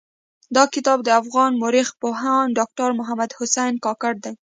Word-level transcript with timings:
دا 0.55 0.63
کتاب 0.75 0.97
د 1.03 1.09
افغان 1.21 1.51
مٶرخ 1.61 1.87
پوهاند 2.01 2.55
ډاکټر 2.59 2.89
محمد 2.99 3.29
حسن 3.37 3.71
کاکړ 3.85 4.13
دٸ. 4.23 4.31